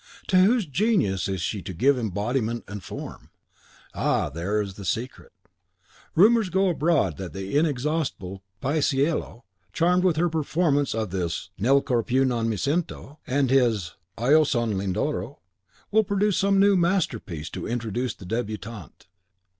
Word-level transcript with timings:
to 0.25 0.37
whose 0.39 0.65
genius 0.65 1.27
is 1.27 1.41
she 1.41 1.61
to 1.61 1.75
give 1.75 1.95
embodiment 1.95 2.63
and 2.67 2.83
form? 2.83 3.29
Ah, 3.93 4.29
there 4.31 4.59
is 4.59 4.73
the 4.73 4.83
secret! 4.83 5.31
Rumours 6.15 6.49
go 6.49 6.69
abroad 6.69 7.17
that 7.17 7.33
the 7.33 7.55
inexhaustible 7.55 8.41
Paisiello, 8.63 9.43
charmed 9.73 10.03
with 10.03 10.15
her 10.15 10.27
performance 10.27 10.95
of 10.95 11.11
his 11.11 11.51
"Nel 11.59 11.83
cor 11.83 12.01
piu 12.01 12.25
non 12.25 12.49
me 12.49 12.57
sento," 12.57 13.19
and 13.27 13.51
his 13.51 13.93
"Io 14.17 14.43
son 14.43 14.75
Lindoro," 14.75 15.37
will 15.91 16.03
produce 16.03 16.35
some 16.35 16.59
new 16.59 16.75
masterpiece 16.75 17.51
to 17.51 17.67
introduce 17.67 18.15
the 18.15 18.25
debutante. 18.25 19.05